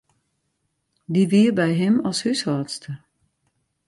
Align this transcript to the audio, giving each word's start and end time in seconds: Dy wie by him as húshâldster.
Dy 1.13 1.23
wie 1.31 1.49
by 1.57 1.69
him 1.79 1.95
as 2.09 2.17
húshâldster. 2.23 2.95